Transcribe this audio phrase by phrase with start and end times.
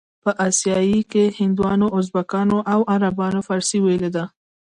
[0.23, 0.77] په اسیا
[1.11, 4.25] کې هندوانو، ازبکانو او عربو فارسي ویلې ده.